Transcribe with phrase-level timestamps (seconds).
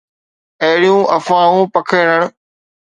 [0.67, 2.21] اهڙيون افواهون پکيڙڻ